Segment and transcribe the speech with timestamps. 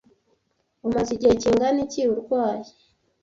[0.87, 2.69] Umaze igihe kingana iki urwaye?